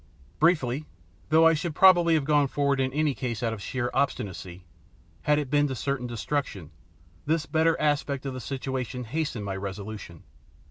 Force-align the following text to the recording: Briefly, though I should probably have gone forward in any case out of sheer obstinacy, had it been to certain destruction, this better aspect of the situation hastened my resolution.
Briefly, 0.39 0.85
though 1.29 1.45
I 1.45 1.53
should 1.53 1.75
probably 1.75 2.15
have 2.15 2.25
gone 2.25 2.47
forward 2.47 2.79
in 2.79 2.91
any 2.91 3.13
case 3.13 3.43
out 3.43 3.53
of 3.53 3.61
sheer 3.61 3.91
obstinacy, 3.93 4.65
had 5.21 5.37
it 5.37 5.51
been 5.51 5.67
to 5.67 5.75
certain 5.75 6.07
destruction, 6.07 6.71
this 7.27 7.45
better 7.45 7.79
aspect 7.79 8.25
of 8.25 8.33
the 8.33 8.41
situation 8.41 9.03
hastened 9.03 9.45
my 9.45 9.55
resolution. 9.55 10.23